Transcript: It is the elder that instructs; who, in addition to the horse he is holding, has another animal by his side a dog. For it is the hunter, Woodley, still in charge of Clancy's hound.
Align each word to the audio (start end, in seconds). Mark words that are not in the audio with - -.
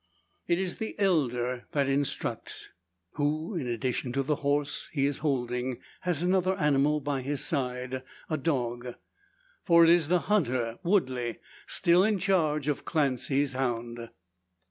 It 0.47 0.57
is 0.57 0.77
the 0.79 0.97
elder 0.97 1.67
that 1.73 1.87
instructs; 1.87 2.69
who, 3.17 3.53
in 3.55 3.67
addition 3.67 4.11
to 4.13 4.23
the 4.23 4.37
horse 4.37 4.89
he 4.91 5.05
is 5.05 5.19
holding, 5.19 5.77
has 5.99 6.23
another 6.23 6.55
animal 6.55 6.99
by 6.99 7.21
his 7.21 7.45
side 7.45 8.01
a 8.27 8.35
dog. 8.35 8.95
For 9.63 9.83
it 9.83 9.91
is 9.91 10.07
the 10.07 10.21
hunter, 10.21 10.79
Woodley, 10.81 11.37
still 11.67 12.03
in 12.03 12.17
charge 12.17 12.67
of 12.67 12.83
Clancy's 12.83 13.53
hound. 13.53 14.09